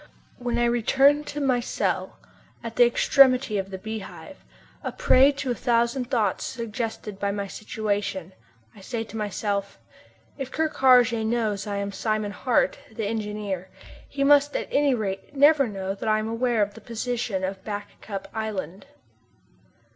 When 0.39 0.57
I 0.57 0.65
return 0.65 1.25
to 1.25 1.39
my 1.39 1.59
cell, 1.59 2.17
at 2.63 2.75
the 2.75 2.87
extremity 2.87 3.59
of 3.59 3.69
the 3.69 3.77
Beehive, 3.77 4.43
a 4.83 4.91
prey 4.91 5.31
to 5.33 5.51
a 5.51 5.53
thousand 5.53 6.09
thoughts 6.09 6.43
suggested 6.43 7.19
by 7.19 7.29
my 7.29 7.45
situation, 7.45 8.33
I 8.75 8.81
say 8.81 9.03
to 9.03 9.15
myself: 9.15 9.77
"If 10.39 10.49
Ker 10.51 10.69
Karraje 10.69 11.23
knows 11.23 11.67
I 11.67 11.75
am 11.75 11.91
Simon 11.91 12.31
Hart, 12.31 12.79
the 12.91 13.05
engineer, 13.05 13.69
he 14.09 14.23
must 14.23 14.55
at 14.55 14.69
any 14.71 14.95
rate 14.95 15.35
never 15.35 15.67
know 15.67 15.93
that 15.93 16.09
I 16.09 16.17
am 16.17 16.27
aware 16.27 16.63
of 16.63 16.73
the 16.73 16.81
position 16.81 17.43
of 17.43 17.63
Back 17.63 18.01
Cup 18.01 18.27
Island." 18.33 18.87